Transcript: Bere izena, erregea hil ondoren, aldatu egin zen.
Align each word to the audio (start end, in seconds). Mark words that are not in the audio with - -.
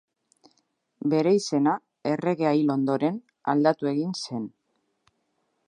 Bere 1.13 1.33
izena, 1.39 1.75
erregea 2.13 2.53
hil 2.61 2.73
ondoren, 2.77 3.19
aldatu 3.55 3.91
egin 3.95 4.17
zen. 4.25 4.49